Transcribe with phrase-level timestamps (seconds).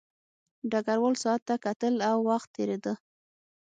[0.71, 2.93] ډګروال ساعت ته کتل او وخت تېرېده